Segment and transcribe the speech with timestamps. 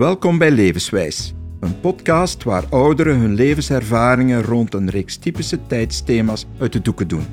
[0.00, 6.72] Welkom bij Levenswijs, een podcast waar ouderen hun levenservaringen rond een reeks typische tijdsthema's uit
[6.72, 7.24] de doeken doen.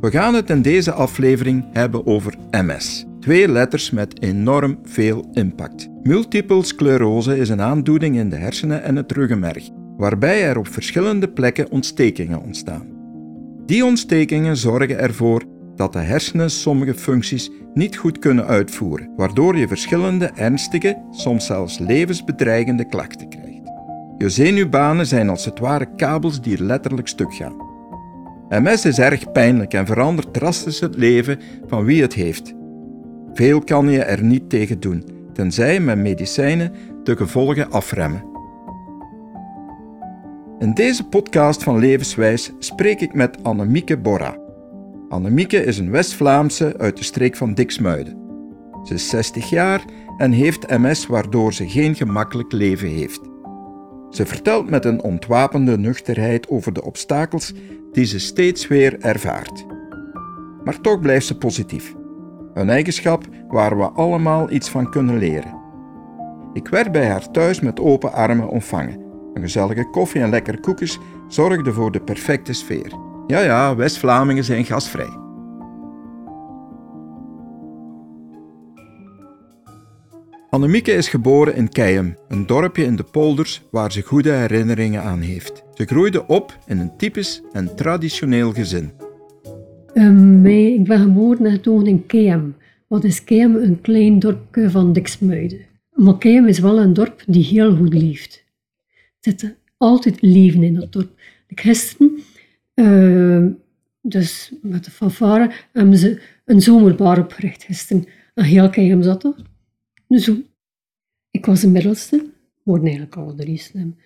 [0.00, 3.06] We gaan het in deze aflevering hebben over MS.
[3.20, 5.88] Twee letters met enorm veel impact.
[6.02, 11.28] Multiple sclerose is een aandoening in de hersenen en het ruggenmerg, waarbij er op verschillende
[11.28, 12.86] plekken ontstekingen ontstaan.
[13.66, 15.42] Die ontstekingen zorgen ervoor
[15.80, 21.78] dat de hersenen sommige functies niet goed kunnen uitvoeren, waardoor je verschillende ernstige, soms zelfs
[21.78, 23.70] levensbedreigende klachten krijgt.
[24.18, 27.56] Je zenuwbanen zijn als het ware kabels die letterlijk stuk gaan.
[28.48, 32.54] MS is erg pijnlijk en verandert drastisch het leven van wie het heeft.
[33.34, 36.72] Veel kan je er niet tegen doen, tenzij met medicijnen
[37.04, 38.24] de gevolgen afremmen.
[40.58, 44.48] In deze podcast van Levenswijs spreek ik met Annemieke Borra.
[45.10, 48.16] Annemieke is een West-Vlaamse uit de streek van Diksmuiden.
[48.84, 49.84] Ze is 60 jaar
[50.18, 53.20] en heeft MS waardoor ze geen gemakkelijk leven heeft.
[54.10, 57.52] Ze vertelt met een ontwapende nuchterheid over de obstakels
[57.92, 59.66] die ze steeds weer ervaart.
[60.64, 61.94] Maar toch blijft ze positief.
[62.54, 65.60] Een eigenschap waar we allemaal iets van kunnen leren.
[66.52, 69.00] Ik werd bij haar thuis met open armen ontvangen.
[69.34, 73.08] Een gezellige koffie en lekkere koekjes zorgden voor de perfecte sfeer.
[73.30, 75.08] Ja, ja, West-Vlamingen zijn gasvrij.
[80.48, 85.20] Annemieke is geboren in Keiem, een dorpje in de polders waar ze goede herinneringen aan
[85.20, 85.64] heeft.
[85.74, 88.90] Ze groeide op in een typisch en traditioneel gezin.
[89.94, 92.56] Um, ik ben geboren en getogen in Keem.
[92.86, 93.54] Wat is Keem?
[93.54, 95.60] Een klein dorpje van Diksmuiden.
[95.94, 98.44] Maar Keem is wel een dorp die heel goed leeft.
[99.20, 101.10] Er zit altijd leven in dat dorp.
[101.48, 102.18] Gisteren
[102.80, 103.46] uh,
[104.02, 108.04] dus met de fanfare hebben ze een zomerbar opgericht gisteren.
[108.34, 109.34] En heel keihard zat.
[110.08, 110.30] Dus
[111.30, 112.26] ik was de middelste,
[112.62, 113.96] worden eigenlijk alle drie slim.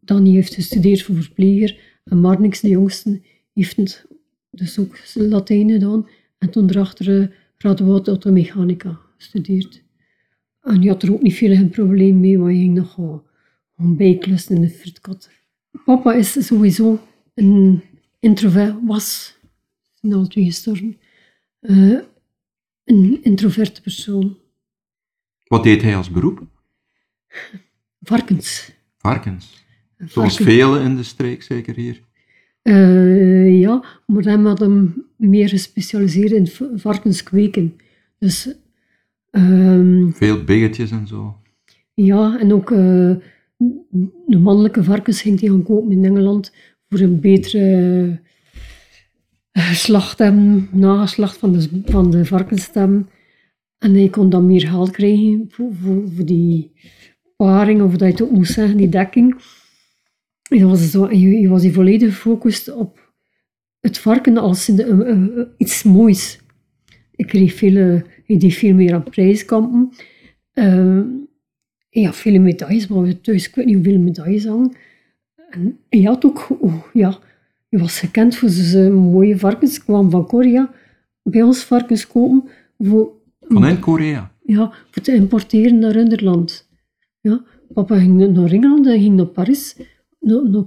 [0.00, 4.06] Danny heeft gestudeerd voor verpleger en Marnix, de jongste, heeft
[4.50, 6.08] dus ook Latijn gedaan.
[6.38, 7.26] En toen erachter uh,
[7.58, 9.84] Radboud Automechanica gestudeerd.
[10.60, 13.96] En die had er ook niet veel een probleem mee, want je ging nog gewoon
[13.96, 15.30] bijklussen in de fruitkot.
[15.84, 16.98] Papa is sowieso
[17.34, 17.82] een
[18.18, 19.38] introvert was,
[19.94, 20.98] zijn al twee gestorven,
[21.60, 22.00] uh,
[22.84, 24.38] een introverte persoon.
[25.44, 26.46] Wat deed hij als beroep?
[28.00, 28.72] Varkens.
[28.96, 29.64] Varkens.
[29.98, 32.00] Zoals velen in de streek, zeker hier.
[32.62, 36.46] Uh, ja, maar hij had hem meer gespecialiseerd in
[36.78, 37.76] varkens kweken.
[38.18, 38.56] Dus,
[39.30, 41.40] um, Veel biggetjes en zo.
[41.94, 43.16] Ja, en ook uh,
[44.26, 46.52] de mannelijke varkens ging hij gaan kopen in Engeland
[46.88, 48.20] voor een betere
[49.52, 53.08] geslacht hebben, nageslacht van de, van de varkensstem.
[53.78, 55.74] En hij kon dan meer geld krijgen voor,
[56.14, 56.72] voor, die
[57.36, 59.36] paring, of dat je het ook moest zeggen, die dekking.
[60.48, 61.00] En was zo,
[61.48, 63.12] was hij volledig gefocust op
[63.80, 66.40] het varken als in iets moois.
[67.16, 69.92] Ik kreeg veel, ik deed veel meer aan prijskampen.
[70.54, 71.00] Uh,
[71.88, 74.76] ja, veel medailles, maar thuis, ik weet niet hoeveel medailles hangen.
[75.56, 77.18] En hij had ook, oh, ja,
[77.68, 79.84] hij was gekend voor zijn mooie varkens.
[79.84, 80.70] kwam van Korea
[81.22, 82.48] bij ons varkens kopen.
[82.78, 83.08] Voor,
[83.40, 84.32] Vanuit Korea?
[84.42, 86.68] Ja, voor te importeren naar Nederland.
[87.20, 87.44] Ja,
[87.74, 89.76] papa ging naar Engeland en ging naar Parijs.
[90.20, 90.64] Naar, naar,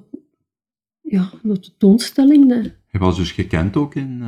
[1.02, 2.52] ja, naar de toonstelling.
[2.88, 4.22] Hij was dus gekend ook in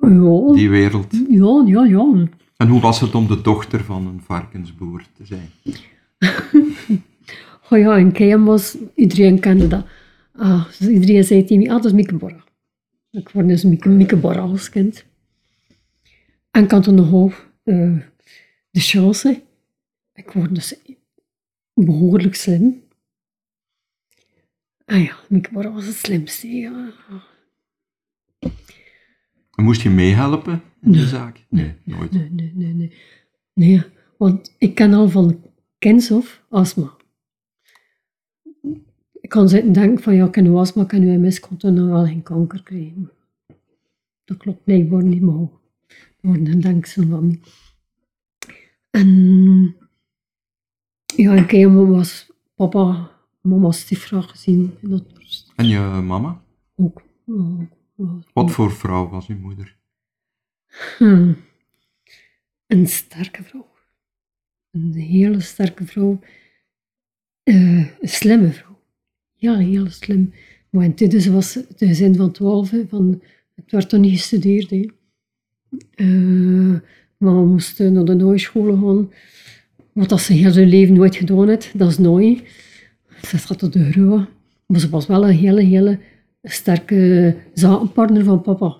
[0.00, 1.06] uh, die wereld?
[1.28, 2.28] Ja, ja, ja.
[2.56, 5.50] En hoe was het om de dochter van een varkensboer te zijn?
[7.70, 9.86] oh ja, in Keim was, iedereen kende dat.
[10.38, 12.44] Ah, dus iedereen zei tegen mij, ah, dat is Mieke Borra.
[13.10, 15.04] Ik word dus Mieke, Mieke Borra als kind.
[16.50, 17.98] En ik had toen nog uh,
[18.70, 19.42] de chance.
[20.12, 20.74] Ik word dus
[21.74, 22.82] behoorlijk slim.
[24.84, 26.48] Ah ja, Mieke Borra was het slimste.
[26.48, 26.92] Ja.
[29.54, 31.44] Moest je meehelpen in de zaak?
[31.48, 32.12] Nee, nooit.
[32.12, 32.92] Nee, nee, nee, nee.
[33.52, 33.82] Nee,
[34.16, 35.42] want ik ken al van
[35.78, 36.96] kinds of astma
[39.28, 41.90] ik kan zitten denken van ja, ik heb astma, ik heb nu MS, kon dan
[41.90, 43.10] wel geen kanker krijgen.
[44.24, 45.48] Dat klopt blijkbaar niet, maar
[46.20, 47.40] worden denk ze van.
[48.90, 49.76] En
[51.16, 53.10] ja, in Keim was papa,
[53.40, 54.74] mama stiefvrouw gezien.
[54.80, 55.04] Dat
[55.56, 56.42] en je mama?
[56.76, 57.02] Ook.
[58.32, 59.76] Wat voor vrouw was uw moeder?
[60.98, 61.36] Hmm.
[62.66, 63.68] Een sterke vrouw.
[64.70, 66.20] Een hele sterke vrouw.
[67.44, 68.77] Uh, een slimme vrouw.
[69.38, 70.32] Ja, heel slim.
[70.70, 73.22] In dit was het gezin van twaalf, van,
[73.54, 74.70] het werd toen niet gestudeerd.
[74.70, 74.84] Hè.
[75.96, 76.78] Uh,
[77.16, 79.10] maar we moesten naar de nooischolen gaan.
[79.92, 82.42] wat dat ze heel zijn leven nooit gedaan heeft, dat is nooit.
[83.26, 84.26] Ze zat op de gruwe.
[84.66, 85.98] Maar ze was wel een hele, hele
[86.42, 88.76] sterke zakenpartner van papa.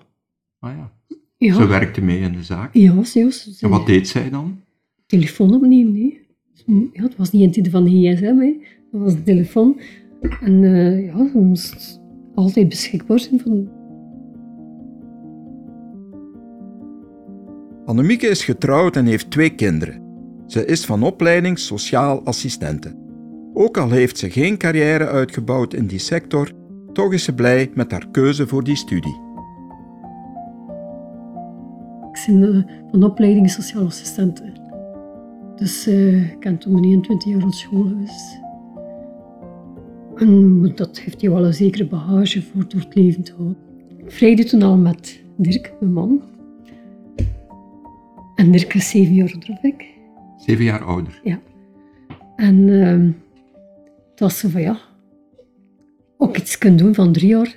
[0.59, 0.91] Ah ja.
[1.37, 2.73] Ja, Ze werkte mee in de zaak.
[2.73, 3.61] ja serieus.
[3.61, 4.61] En wat deed zij dan?
[5.05, 5.93] telefoon opnemen.
[5.93, 6.89] Nee.
[6.93, 8.53] Ja, het was niet in het tijd van de gsm, hè.
[8.91, 9.79] dat was de telefoon.
[10.21, 12.01] En eh, ja, ze moest
[12.35, 13.39] altijd beschikbaar zijn.
[13.39, 13.69] Van...
[17.85, 20.01] Annemieke is getrouwd en heeft twee kinderen.
[20.45, 22.95] Ze is van opleiding sociaal assistente.
[23.53, 26.51] Ook al heeft ze geen carrière uitgebouwd in die sector,
[26.93, 29.27] toch is ze blij met haar keuze voor die studie.
[32.11, 34.39] Ik ben eh, van opleiding sociaal assistent.
[34.39, 34.51] hè.
[35.55, 38.48] Dus eh, ik ben toen 21 jaar op school geweest.
[40.19, 43.57] En dat heeft je wel een zekere bagage voor door het leven te houden.
[43.97, 46.21] Ik vrijde toen al met Dirk, mijn man.
[48.35, 49.85] En Dirk is zeven jaar ouder dan ik.
[50.37, 51.21] Zeven jaar ouder.
[51.23, 51.41] Ja.
[52.35, 53.11] En ehm
[54.19, 54.79] het was zo van ja,
[56.17, 57.55] ook iets kunnen doen van drie jaar,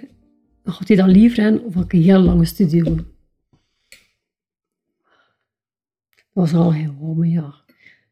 [0.62, 3.06] dan gaat hij dat liever aan of ik een heel lange studie doen.
[6.16, 7.54] Dat was al heel warm, ja.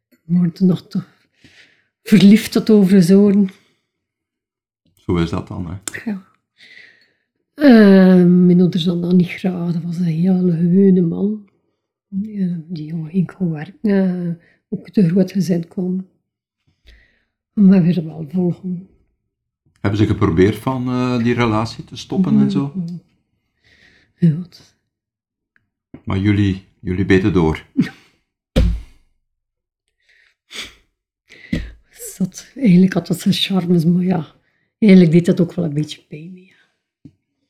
[0.09, 1.03] We worden nog te
[2.03, 3.51] verliefd tot over de zoren.
[5.07, 5.67] Zo is dat dan.
[5.71, 5.75] Hè.
[6.11, 6.29] Ja.
[7.55, 9.73] Eh, mijn ouders dan dat niet graag.
[9.73, 11.49] Dat was een hele gewone man.
[12.09, 13.79] Ja, die jongen ging gewoon werken.
[13.83, 14.35] eh,
[14.69, 16.09] ook te groot gezin kwam.
[17.53, 18.89] Maar weer wel volgen.
[19.81, 22.73] Hebben ze geprobeerd van eh, die relatie te stoppen en zo?
[24.19, 24.77] Ja, het-
[26.05, 27.65] Maar jullie, jullie beten door.
[32.19, 34.27] dat, eigenlijk had dat zijn charmes, maar ja,
[34.89, 36.37] eigenlijk deed dat ook wel een beetje pijn.
[36.45, 36.55] Ja.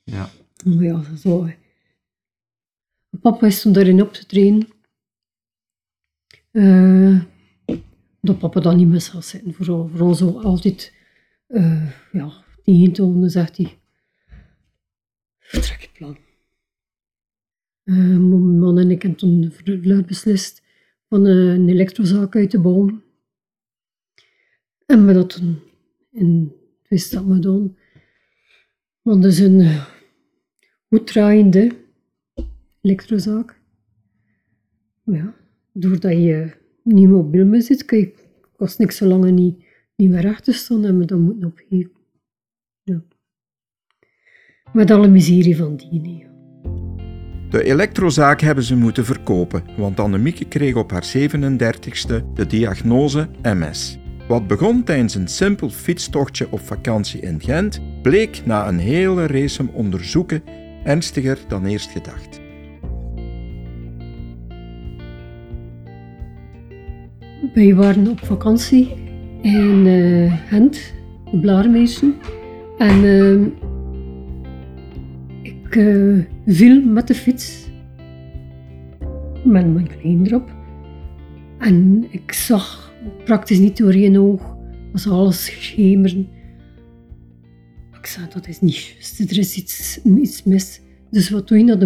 [0.05, 0.31] Ja.
[0.65, 1.49] Maar ja, zo.
[3.21, 4.69] Papa is toen daarin op te trainen.
[6.50, 7.21] Eh,
[8.21, 9.55] dat papa dan niet meer zou zitten.
[9.55, 10.94] Vooral, vooral zo altijd
[11.47, 13.79] eh ja, tegen te houden, zegt hij.
[15.38, 16.19] Vertrek je plan.
[17.83, 19.53] Eh, mijn man en ik hebben toen
[19.83, 20.62] luid beslist
[21.09, 23.03] van een elektrozaak uit te bouwen.
[24.87, 25.62] En we dat toen
[26.90, 27.76] in twee stappen gedaan.
[29.02, 29.87] Want dat is een eh,
[30.88, 31.70] goed draaiende
[32.81, 33.60] elektrozaak.
[35.04, 35.34] Ja,
[35.72, 36.52] doordat je
[36.82, 38.14] niet mobiel meer zit, kan je
[38.56, 39.64] kost niks zo lang niet,
[39.96, 41.92] niet meer achter staan en we dat moeten opgeven.
[42.82, 43.02] Ja.
[44.72, 46.19] Met alle miserie van die.
[46.19, 46.28] Ja.
[47.50, 54.00] De elektrozaak hebben ze moeten verkopen, want Annemieke kreeg op haar 37ste de diagnose MS.
[54.31, 59.67] Wat begon tijdens een simpel fietstochtje op vakantie in Gent, bleek na een hele race
[59.73, 60.43] onderzoeken
[60.85, 62.41] ernstiger dan eerst gedacht.
[67.55, 68.94] Wij waren op vakantie
[69.43, 70.94] in eh, Gent,
[71.31, 72.15] de Blaarmeesen.
[72.79, 73.41] En eh,
[75.43, 77.69] ik eh, viel met de fiets
[79.44, 80.50] met mijn klein erop.
[81.59, 82.89] En ik zag
[83.25, 84.56] praktisch niet door één oog,
[84.93, 86.29] was alles schemeren.
[87.99, 90.81] Ik zei, dat is niet juist, er is iets, iets mis.
[91.11, 91.79] Dus wat doe je naar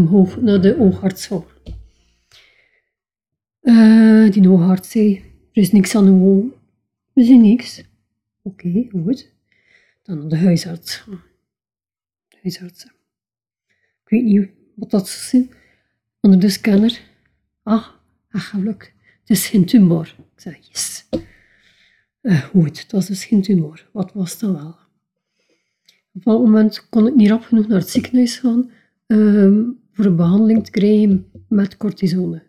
[0.60, 1.30] de, oogarts?
[3.60, 5.14] Eh, die oogarts zei,
[5.52, 6.44] er is niks aan de oog.
[7.12, 7.82] We zien niks.
[8.42, 9.32] Oké, goed.
[10.02, 11.04] Dan naar de huisarts.
[12.28, 12.84] De huisarts.
[14.04, 15.58] Ik weet niet wat dat zou zijn.
[16.20, 17.00] Onder de scanner.
[17.62, 17.86] Ah,
[18.30, 18.93] ach, geluk.
[19.24, 20.14] Het is geen tumor.
[20.18, 21.08] Ik zei, yes.
[22.20, 23.88] Eh, goed, het was dus geen tumor.
[23.92, 24.76] Wat was dat wel?
[26.12, 28.70] Op dat moment kon ik niet rap genoeg naar het ziekenhuis gaan
[29.06, 29.62] ehm,
[29.92, 32.42] voor een behandeling te krijgen met cortisone.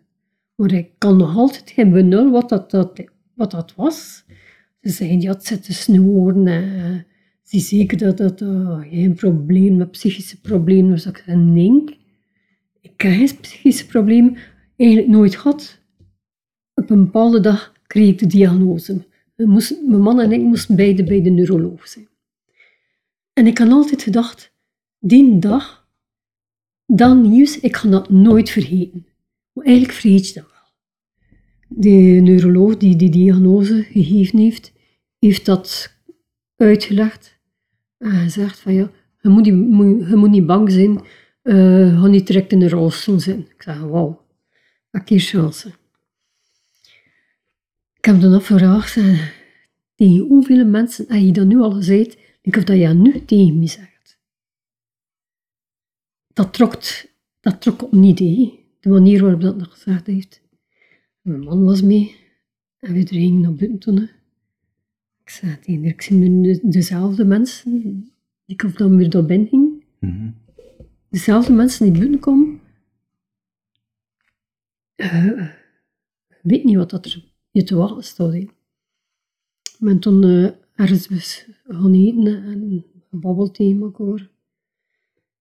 [0.54, 3.04] Maar ik kan nog altijd geen benul wat dat, dat,
[3.34, 4.24] wat dat was.
[4.80, 6.46] Ze zeiden, ja, het zit te snoeren.
[6.46, 7.00] en, eh,
[7.46, 11.06] Zie zeker dat dat eh, geen probleem, met psychische problemen was.
[11.06, 11.84] Ik zei, nee,
[12.80, 14.36] ik heb geen psychische probleem
[14.76, 15.80] eigenlijk nooit gehad.
[16.80, 19.04] Op een bepaalde dag kreeg ik de diagnose.
[19.36, 22.08] Mijn man en ik moesten beide bij de neuroloog zijn.
[23.32, 24.52] En ik had altijd gedacht,
[24.98, 25.88] die dag,
[26.86, 29.06] dat nieuws, ik ga dat nooit vergeten.
[29.52, 30.54] Maar eigenlijk vergeet je dat wel.
[31.68, 34.72] De neuroloog die die diagnose gegeven heeft,
[35.18, 35.94] heeft dat
[36.56, 37.38] uitgelegd
[37.98, 38.90] en gezegd van ja,
[39.20, 41.00] je moet niet, moet- je moet niet bang zijn,
[41.42, 43.44] eh, je gaat niet direct in de rolstoel zitten.
[43.54, 44.24] Ik zeg, wauw,
[44.90, 45.70] wat een chance.
[48.06, 49.28] Ik heb dan afgevraagd, eh,
[49.94, 53.58] tegen hoeveel mensen heb je dat nu al gezegd, ik of dat je nu tegen
[53.58, 54.18] me zegt.
[56.32, 56.82] Dat trok,
[57.40, 58.58] dat trok op niet, hè.
[58.80, 60.42] de manier waarop dat nog gezegd heeft.
[61.20, 62.16] Mijn man was mee.
[62.78, 64.10] En we gingen naar buiten.
[65.22, 68.12] Ik zei tegen ik zie nu dezelfde mensen die
[68.46, 69.84] ik of dan weer door binnen ging.
[69.98, 70.30] Mhm.
[71.08, 72.60] Dezelfde mensen die buiten komen.
[74.94, 75.40] Eh,
[76.28, 78.32] ik weet niet wat dat er je te wachten staat.
[78.32, 78.38] hè.
[78.38, 84.28] Ik ben toen eh, ergens gaan eten en gebabbeld tegen elkaar.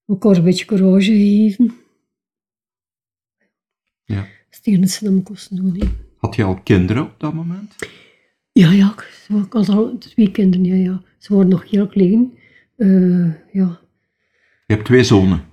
[0.08, 1.74] Elkaar een beetje courage gegeven.
[4.06, 4.28] Ja.
[4.64, 5.82] Enige dat me kosten doen.
[6.18, 7.76] Had je al kinderen op dat moment?
[8.52, 8.96] Ja, ja,
[9.28, 11.02] ik had al twee kinderen, ja, ja.
[11.18, 12.38] Ze waren nog heel klein.
[12.76, 13.80] Eh, ja,
[14.68, 15.44] Je hebt twee zonen.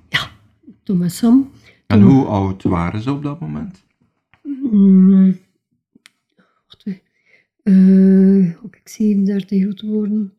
[0.83, 1.51] toen met Sam.
[1.87, 3.85] En hoe oud waren ze op dat moment?
[4.43, 5.39] Mm.
[8.63, 10.35] Ook ik 37 groot geworden.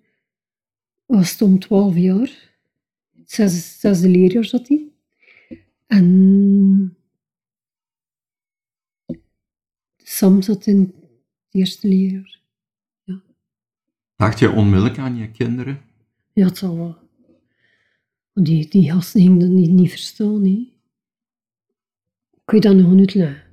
[1.05, 2.51] Was toen 12 jaar.
[3.17, 4.91] Het zesde, zesde leerjaar zat hij.
[5.87, 6.97] En
[9.97, 10.93] Sam zat in het
[11.49, 12.41] eerste leerjaar.
[14.15, 15.81] Dacht je onmiddellijk aan je kinderen?
[16.33, 16.97] Ja, het zal wel.
[18.33, 20.45] Want die, die gasten gingen dat niet, niet verstaan.
[20.45, 20.71] Hè.
[22.31, 23.43] Ik weet dat nog niet uitleggen.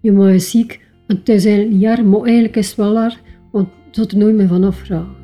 [0.00, 3.20] Je man is ziek, het is eigenlijk een jaar, maar eigenlijk is het wel waar,
[3.50, 5.16] want het had er nooit meer van afvragen.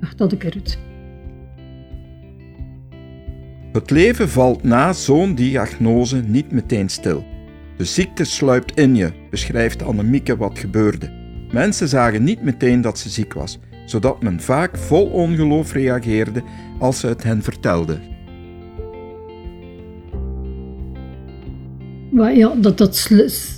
[0.00, 0.78] Echt dat ik eruit.
[3.72, 7.24] Het leven valt na zo'n diagnose niet meteen stil.
[7.76, 11.10] De ziekte sluipt in je, beschrijft Annemieke wat gebeurde.
[11.52, 16.42] Mensen zagen niet meteen dat ze ziek was, zodat men vaak vol ongeloof reageerde
[16.78, 17.98] als ze het hen vertelde.
[22.10, 23.08] Maar ja, dat, dat,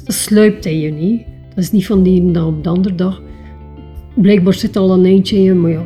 [0.04, 1.32] dat sluipt in je niet.
[1.54, 3.23] Dat is niet van de ene dag op de andere dag.
[4.14, 5.82] Blijkbaar zit al een eindje in maar ja,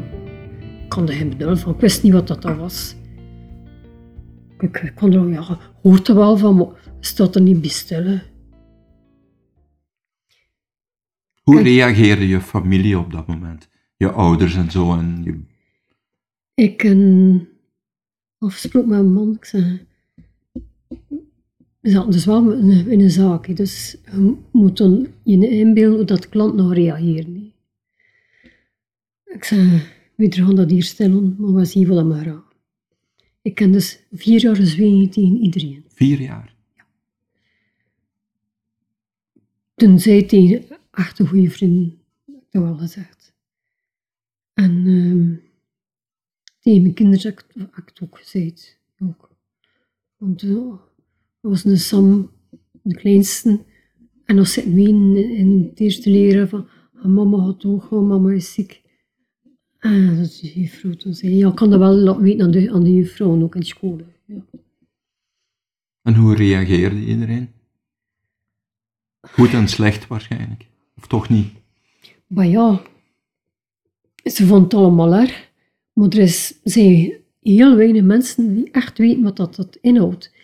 [0.82, 1.74] ik kan er geen benul van.
[1.74, 2.96] Ik wist niet wat dat, dat was.
[4.58, 6.66] Ik, ik kon er, ja, hoort er wel van, maar
[7.00, 8.18] staat er niet bij hè.
[11.42, 13.68] Hoe reageerde je familie op dat moment?
[13.96, 15.40] Je ouders en zo en je...
[16.54, 17.48] Ik een
[18.38, 19.34] afgesproken met mijn man.
[19.34, 19.86] Ik zei,
[21.86, 23.56] we zaten dus wel in een, zaak.
[23.56, 27.28] Dus je moet dan je inbeelden hoe dat de klant nog reageert.
[29.24, 29.82] Ik zei,
[30.14, 32.42] we gaan dat hier stellen, maar we zien wat dat maar.
[33.42, 35.84] Ik ken dus vier jaar gezwegen tegen iedereen.
[35.88, 36.54] Vier jaar.
[39.74, 40.64] Toen zei tegen
[40.94, 43.34] een goede vrienden, heb ik dat wel gezegd.
[44.54, 45.34] En ehm
[46.60, 48.78] tegen mijn kinderen heb ik, het ook gezegd.
[48.98, 49.30] Ook.
[50.16, 50.80] Want dat
[51.40, 52.30] was een Sam,
[52.82, 53.64] de kleinste,
[54.24, 58.52] en nog zitten we in, het eerste leren van ah, mama gaat ook, mama is
[58.52, 58.82] ziek.
[59.78, 62.50] En dat is de juffrouw toen zei, ja, ik kan dat wel laten weten aan
[62.50, 64.00] de, aan de juffrouw ook in school.
[64.24, 64.44] Ja.
[66.02, 67.48] En hoe reageerde iedereen?
[69.20, 70.66] Goed en slecht waarschijnlijk.
[70.96, 71.52] Of toch niet?
[72.26, 72.82] Maar ja,
[74.24, 75.50] ze vond het allemaal erg.
[75.92, 80.34] Maar er is, zijn heel weinig mensen die echt weten wat dat, dat inhoudt.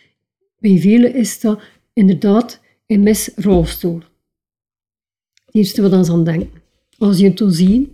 [0.63, 1.61] Bij velen is dat
[1.93, 3.97] inderdaad een misrolstoel.
[5.45, 6.61] Het eerste wat ze aan denken.
[6.97, 7.89] Als je het toen ziet,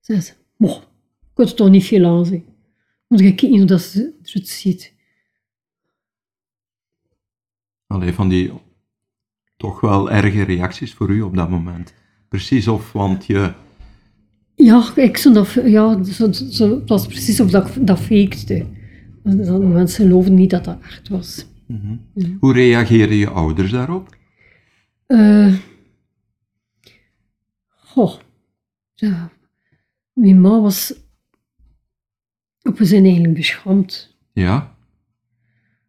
[0.00, 2.44] zeggen ze, moh, ik kan er toch niet veel aan zien.
[3.08, 4.92] Moet je kijken hoe dat ze eruit ziet.
[7.86, 8.52] Alleen van die
[9.56, 11.94] toch wel erge reacties voor u op dat moment.
[12.28, 13.52] Precies of, want je...
[14.54, 18.08] Ja, ik zou dat, ja, zo, zo, het was precies of dat ik dat.
[19.22, 21.46] Dan- Mensen geloofden niet dat dat echt was.
[21.66, 21.96] Mhm.
[22.40, 24.16] Hoe reageerden je ouders daarop?
[25.06, 25.54] Eh
[27.96, 28.20] goh,
[28.94, 29.32] ja.
[30.12, 30.94] Mijn ma was
[32.62, 34.16] op zijn eigenlijk beschaamd.
[34.32, 34.76] Ja?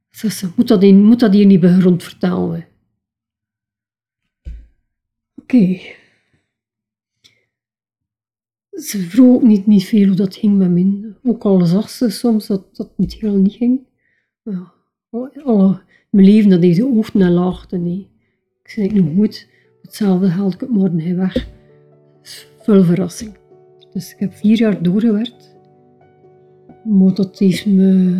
[0.10, 2.68] Ze zei, moet dat hier, moet dat hier niet bij grond vertellen?
[5.36, 5.80] Oké.
[8.72, 11.16] Ze vroeg ook niet, niet veel hoe dat ging met mij.
[11.24, 13.88] Ook al zag ze soms dat dat niet heel niet ging.
[14.44, 14.74] Ja,
[15.18, 17.84] alle- alle, mijn leven dat deze oogten en laagden.
[17.84, 18.10] Nee.
[18.64, 19.48] Ik zei nog goed,
[19.82, 21.34] hetzelfde haal ik het morgen hij weg.
[22.22, 23.38] Dat veel verrassing.
[23.94, 25.56] Dus ik heb vier jaar doorgewerkt.
[26.84, 28.20] Maar dat heeft me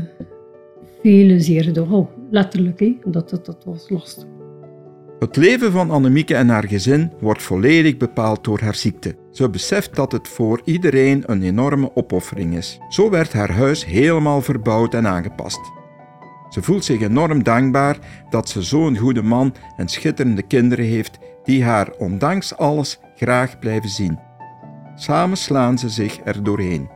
[1.02, 1.92] vele zeer gedaan.
[1.92, 2.98] Oh, letterlijk, hè.
[3.06, 4.26] Dat, dat, dat was lastig.
[5.20, 9.16] Het leven van Annemieke en haar gezin wordt volledig bepaald door haar ziekte.
[9.32, 12.80] Ze beseft dat het voor iedereen een enorme opoffering is.
[12.90, 15.60] Zo werd haar huis helemaal verbouwd en aangepast.
[16.50, 17.98] Ze voelt zich enorm dankbaar
[18.30, 23.90] dat ze zo'n goede man en schitterende kinderen heeft die haar ondanks alles graag blijven
[23.90, 24.20] zien.
[24.96, 26.90] Samen slaan ze zich er doorheen.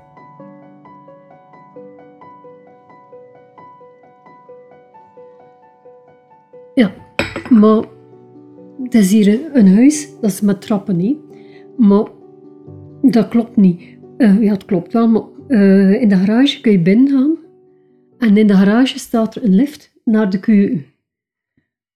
[6.74, 6.92] Ja,
[7.50, 7.84] maar
[8.84, 11.18] het is hier een huis, dat is met trappen, hè.
[11.78, 12.06] Maar
[13.02, 13.82] dat klopt niet.
[14.18, 17.41] Uh, ja, het klopt wel, maar uh, in de garage kun je binnen gaan.
[18.22, 20.86] En in de garage staat er een lift naar de keuken.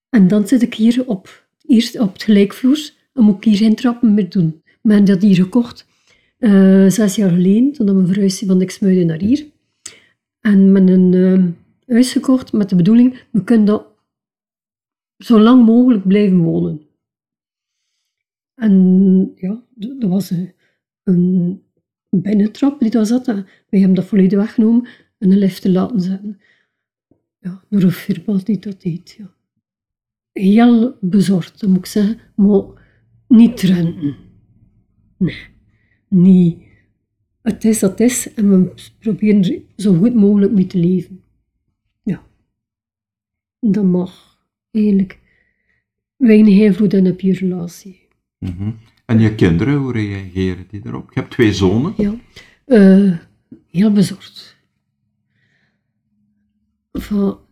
[0.09, 3.75] En dan zit ik hier op, eerst op het gelijkvloers en moet ik hier geen
[3.75, 4.61] trappen meer doen.
[4.81, 5.87] We hebben dat hier gekocht
[6.39, 9.45] uh, zes jaar geleden, toen we verhuisden van Dixmuide naar hier.
[10.39, 11.45] En met een uh,
[11.87, 13.87] huis gekocht met de bedoeling, we kunnen dat
[15.17, 16.81] zo lang mogelijk blijven wonen.
[18.55, 20.53] En ja, dat was een,
[21.03, 21.61] een
[22.09, 23.25] binnentrap die daar zat.
[23.25, 24.87] We hebben dat volledig weggenomen
[25.25, 26.39] en een lift te laten zetten.
[27.39, 29.15] Ja, door een firma die dat deed.
[29.17, 29.33] Ja.
[30.31, 32.63] Heel bezorgd, moet ik zeggen, maar
[33.27, 34.15] niet renten.
[35.17, 35.47] Nee,
[36.07, 36.63] niet.
[37.41, 41.23] Het is dat is en we proberen er zo goed mogelijk mee te leven.
[42.03, 42.23] Ja.
[43.59, 44.39] Dat mag
[44.71, 45.19] eigenlijk
[46.15, 48.07] weinig invloed in op je relatie.
[48.39, 51.13] Mm En je kinderen, hoe reageren die erop?
[51.13, 51.93] Je hebt twee zonen.
[51.97, 52.15] Ja,
[52.65, 53.17] uh,
[53.71, 54.54] heel bezorgd.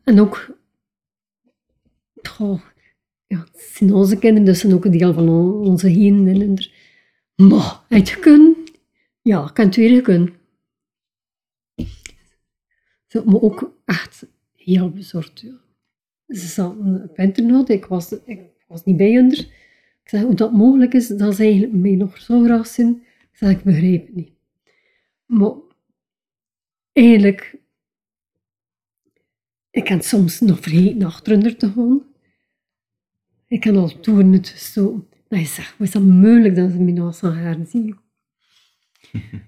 [0.03, 0.57] En ook,
[2.39, 2.61] oh,
[3.27, 6.59] ja, het zijn onze kinderen, dus zijn ook een deel van onze heen.
[7.35, 8.57] Maar, het gekund?
[9.21, 10.31] Ja, ik kan het weer gekund.
[13.07, 15.39] Zo, maar ook echt heel bezorgd.
[15.39, 15.61] Ja.
[16.27, 19.31] Ze zaten op ik was, ik was niet bij hen.
[19.31, 23.03] Ik zeg, hoe dat mogelijk is, dat ze eigenlijk mij nog zo graag zien.
[23.31, 24.31] Ik zeg, ik begrijp het niet.
[25.25, 25.53] Maar
[26.91, 27.55] eigenlijk,
[29.73, 32.01] ik kan soms nog vergeten achter te gaan.
[33.47, 35.07] Ik kan al toen het zo.
[35.27, 37.97] Dat je zegt, hoe is dat mogelijk dat ze mij nog zo gaan zien?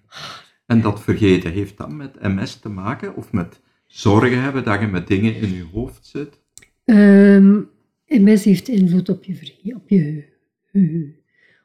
[0.66, 3.16] En dat vergeten, heeft dat met MS te maken?
[3.16, 6.40] Of met zorgen hebben dat je met dingen in je hoofd zit?
[6.86, 7.70] Um,
[8.06, 10.34] ehm, MS heeft invloed op je, op je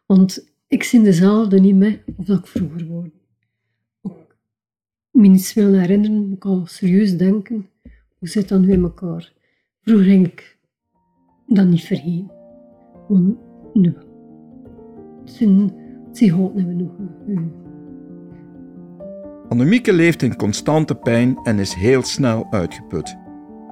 [0.07, 3.11] want ik zie dezelfde niet meer of dat ik vroeger word.
[4.03, 4.37] Ook
[5.11, 7.69] me niets wil herinneren, moet ik al serieus denken.
[8.21, 9.33] Hoe zit dat nu in elkaar?
[9.81, 10.59] Vroeger ging ik
[11.47, 12.31] dat niet vergeten.
[13.09, 13.37] Want
[13.73, 13.95] nu,
[15.25, 15.73] zijn,
[16.13, 16.91] het niet meer nog.
[19.49, 23.17] Annemieke leeft in constante pijn en is heel snel uitgeput.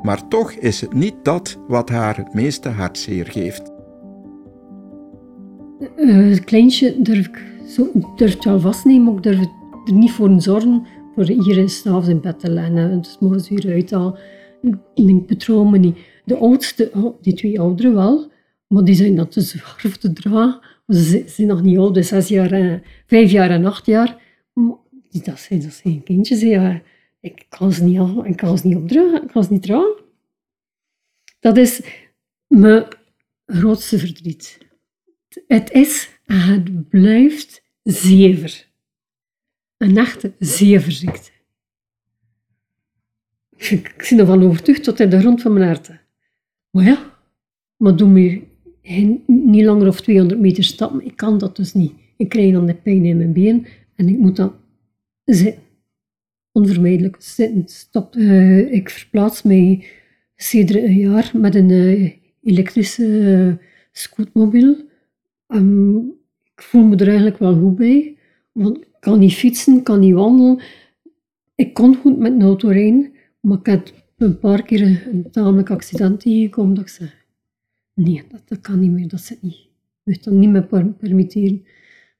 [0.02, 3.72] Maar toch is het niet dat wat haar het meeste hartzeer geeft.
[5.96, 9.40] Uh, het kleintje durf ik zo, durf het wel vastnemen, maar ik durf
[9.86, 12.76] er niet voor zorgen voor hier s'avonds in bed te leggen.
[12.76, 14.18] Het is morgens weer uit al.
[14.94, 15.98] Denk, betrouw me niet.
[16.24, 18.30] De oudste, oh, die twee ouderen wel,
[18.66, 20.60] maar die zijn dat te zwaar voor te dragen.
[20.86, 24.22] Ze zijn nog niet oud, dus zes jaar, vijf jaar en acht jaar.
[25.10, 26.40] Dat zijn, dat zijn kindjes.
[26.40, 26.82] Ja.
[27.20, 30.04] Ik kan ze niet, ik kan ze niet opdragen, ik kan ze niet dragen.
[31.40, 31.80] Dat is
[32.46, 32.86] mijn
[33.46, 34.58] grootste verdriet.
[35.46, 38.66] Het is en het blijft zever.
[39.76, 41.30] Een echte zeverziekte.
[43.58, 45.90] Ik ben ervan overtuigd tot in de grond van mijn hart.
[46.70, 47.18] Maar ja,
[47.76, 48.42] maar doe me
[49.26, 51.04] niet langer of 200 meter stappen.
[51.04, 51.92] Ik kan dat dus niet.
[52.16, 54.52] Ik krijg dan de pijn in mijn been en ik moet dan
[55.24, 55.62] zitten.
[56.52, 57.62] Onvermijdelijk zitten.
[57.66, 58.14] Stop.
[58.14, 59.84] Uh, ik verplaats mij
[60.36, 64.86] sinds een jaar met een uh, elektrische uh, scootmobiel
[65.48, 65.98] Um,
[66.54, 68.16] ik voel me er eigenlijk wel goed bij.
[68.52, 70.62] Want ik kan niet fietsen, kan niet wandelen.
[71.54, 75.70] Ik kon goed met een auto rijden, maar ik heb een paar keer een tamelijk
[75.70, 77.10] accident tegengekomen dat ik zei,
[77.94, 79.54] nee, dat, dat kan niet meer, dat zit niet.
[79.54, 79.68] Ik
[80.04, 81.64] moet dat niet meer permitteren.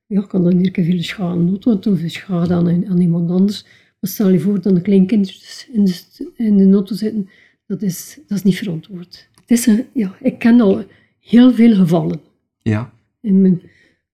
[0.07, 3.31] Ja, ik kan dan hier veel schade aan de auto, of schade aan, aan iemand
[3.31, 3.63] anders.
[4.01, 7.29] Maar stel je voor dat een klein kind in de, in de auto zitten,
[7.67, 9.29] dat is, dat is niet verantwoord.
[9.41, 10.85] Het is een, ja, ik ken al
[11.19, 12.21] heel veel gevallen.
[12.63, 13.63] Ja in mijn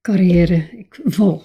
[0.01, 0.69] carrière.
[0.79, 1.43] Ik val.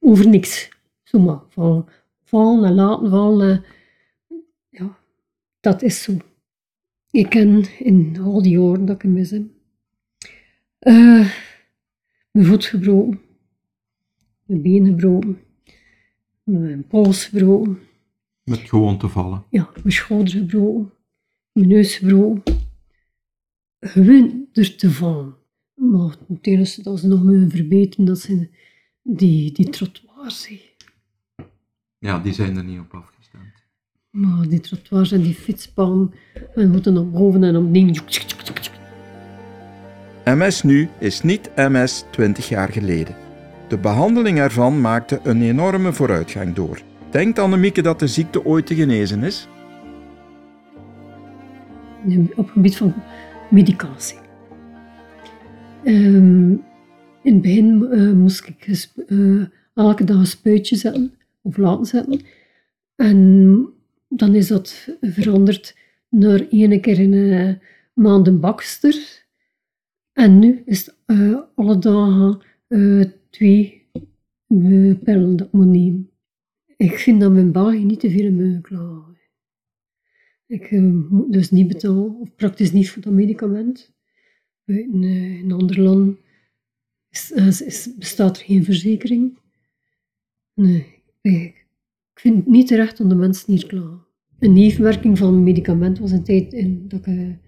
[0.00, 0.68] Over niks.
[1.02, 1.40] Zomaar.
[1.48, 1.88] Val,
[2.24, 3.64] vallen en laten vallen.
[4.76, 4.98] Ja,
[5.60, 6.16] dat is zo.
[7.10, 9.42] Ik ken in al die jaren dat ik mis heb,
[10.80, 11.30] uh,
[12.30, 13.20] mijn voet gebroken,
[14.44, 15.40] mijn been gebroken,
[16.42, 17.78] mijn pols gebroken.
[18.44, 19.44] Met gewoon te vallen?
[19.50, 20.92] Ja, mijn schouder gebroken,
[21.52, 22.56] mijn neus gebroken.
[23.80, 25.34] Gewoon er te vallen.
[25.74, 28.50] Maar het enige dat ze nog moeten verbeteren, dat zijn
[29.02, 30.52] die, die trottoirs.
[31.98, 33.13] Ja, die zijn er niet op afgestemd.
[34.14, 36.14] Maar die trottoirs en die fietspaden,
[36.54, 37.92] en moeten naar boven en opnieuw.
[40.24, 43.14] MS nu is niet MS 20 jaar geleden.
[43.68, 46.80] De behandeling ervan maakte een enorme vooruitgang door.
[47.10, 49.48] Denkt Annemieke dat de ziekte ooit te genezen is?
[52.34, 52.94] Op het gebied van
[53.50, 54.18] medicatie.
[55.84, 56.50] Um,
[57.22, 59.42] In het begin eh, moest ik eh,
[59.74, 62.20] elke dag een spuitje zetten, of laten zetten.
[62.96, 63.68] En
[64.16, 65.76] dan is dat veranderd
[66.08, 67.60] naar één keer in een
[67.94, 69.22] maand een bakster.
[70.12, 73.86] En nu is het eh, alle dagen eh, twee
[74.48, 75.52] eh, pillen dat
[76.76, 79.18] ik vind dat mijn België niet te veel klagen.
[80.46, 83.92] Ik eh, moet dus niet betalen, of praktisch niet voor dat medicament.
[84.64, 86.18] Eh, in landen
[87.10, 89.38] is, is- is- bestaat er geen verzekering.
[90.54, 91.63] Nee, ik,
[92.14, 94.06] ik vind het niet terecht om de mensen hier klagen.
[94.38, 97.38] Een nevenwerking van een medicament was een tijd in, dat ik een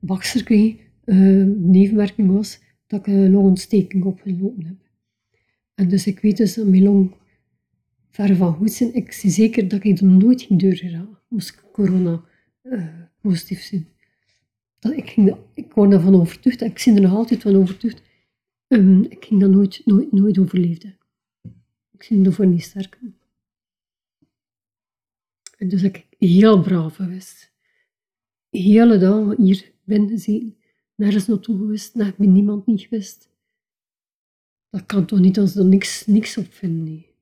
[0.00, 0.76] bakster kreeg.
[1.04, 4.76] eh, een nevenwerking was dat ik een longontsteking opgelopen heb.
[5.74, 7.14] En dus ik weet dus dat mijn long
[8.10, 8.94] ver van goed zijn.
[8.94, 12.24] Ik zie zeker dat ik er nooit ging doorgeraken, moest ik corona
[12.62, 12.88] eh,
[13.20, 13.88] positief zijn.
[14.78, 18.02] Dat, ik, ging dat, ik word daarvan overtuigd, ik ben er nog altijd van overtuigd,
[18.68, 20.96] ehm, ik ging dat nooit, nooit, nooit overleefden.
[21.92, 22.98] Ik ben ervoor niet sterk.
[25.68, 27.52] Dus ik heel braaf geweest.
[28.50, 30.56] Hele dag hier binnen gezeten,
[30.94, 33.28] nergens naartoe geweest, naar bij niemand niet geweest.
[34.70, 36.84] Dat kan toch niet als er niks, niks op vinden.
[36.84, 37.12] nee.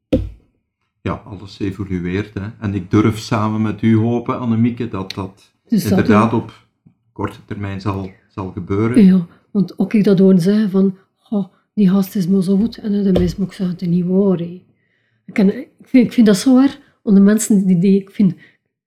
[1.02, 2.34] Ja, alles evolueert.
[2.34, 2.48] Hè.
[2.60, 6.66] En ik durf samen met u hopen, Annemieke, dat dat Dus dat inderdaad op
[7.12, 9.04] korte termijn zal, zal gebeuren.
[9.04, 12.76] Ja, want ook ik dat hoorde zeggen van, "Goh, die gast is maar zo goed.
[12.78, 14.40] En dan is ook zeggen, het niet waar.
[14.40, 18.34] Ik, ik, vind, ik vind dat zo waar, om de mensen die, die ik vind,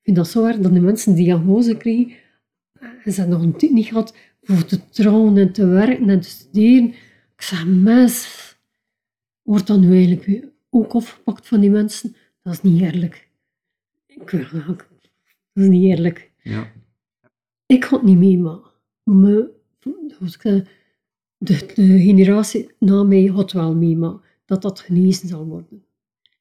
[0.03, 2.15] vind dat zo waar, dat de mensen die diagnose kregen,
[2.79, 6.19] en ze hebben nog een tijd niet gehad voor te trouwen en te werken en
[6.19, 6.87] te studeren.
[7.35, 8.27] Ik zeg, mes,
[9.41, 12.15] wordt dat nu eigenlijk ook opgepakt van die mensen?
[12.41, 13.29] Dat is niet eerlijk.
[14.05, 14.45] Ik wil
[15.53, 16.31] dat is niet eerlijk.
[16.41, 16.71] Ja.
[17.65, 18.71] Ik het niet meemaken.
[19.03, 19.49] Me,
[20.19, 20.63] zei,
[21.37, 25.85] de, de generatie na mij het wel meemaken dat dat genezen zal worden.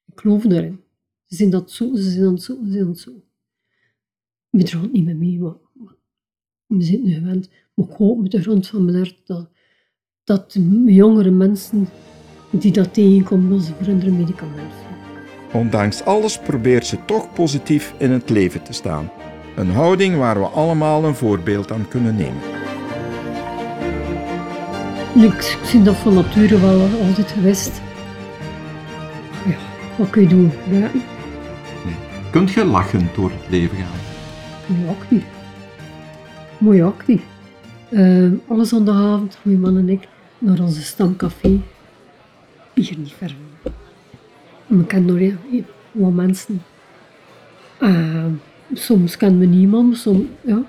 [0.05, 0.83] Ik geloof daarin.
[1.25, 3.11] Ze zijn dat zo, ze zijn dat zo, ze zijn dat zo.
[4.49, 5.59] We gaan het niet meer meemaken.
[6.65, 7.49] We zijn nu gewend.
[7.73, 9.49] Maar ik hoop met de grond van mijn hart dat,
[10.23, 11.87] dat jongere mensen
[12.49, 14.73] die dat tegenkomen, dat ze voor hun medicament.
[15.53, 19.11] Ondanks alles probeert ze toch positief in het leven te staan.
[19.55, 22.41] Een houding waar we allemaal een voorbeeld aan kunnen nemen.
[25.15, 27.81] Ik zie dat van nature wel altijd geweest.
[29.45, 29.57] Ja,
[29.97, 30.51] wat kun je doen?
[30.69, 30.91] Ja,
[32.35, 34.75] Kunt je lachend door het leven gaan?
[34.77, 35.23] mooi actief.
[36.57, 37.23] Mooi actief.
[37.89, 40.07] Uh, alle zondagavond, mijn man en ik,
[40.39, 41.59] naar onze stamcafé.
[42.73, 43.71] Hier niet ver van.
[44.77, 45.19] We kennen nog
[45.49, 46.61] heel- wat mensen.
[47.79, 48.25] Eh,
[48.73, 50.61] soms kennen we niemand, soms, ja.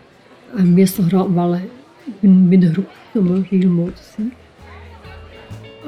[0.56, 1.60] En meestal gaan we wel
[2.20, 4.32] binnen, binnen de groep om we regelmatig te zien.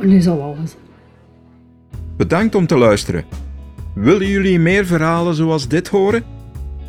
[0.01, 0.75] En is al alles.
[2.17, 3.48] Bedankt om te luisteren.
[4.01, 6.25] Willen jullie meer verhalen zoals dit horen?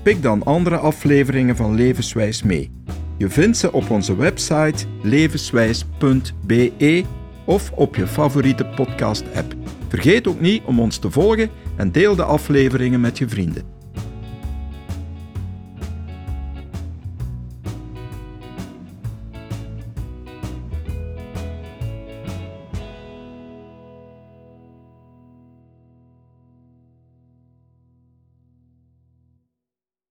[0.03, 2.71] Pik dan andere afleveringen van Levenswijs mee.
[3.17, 7.03] Je vindt ze op onze website levenswijs.be
[7.45, 9.55] of op je favoriete podcast-app.
[9.87, 13.78] Vergeet ook niet om ons te volgen en deel de afleveringen met je vrienden.